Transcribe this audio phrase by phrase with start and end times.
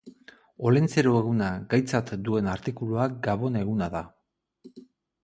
[0.69, 4.03] Olentzero eguna gaitzat duen artikulua Gabon eguna da.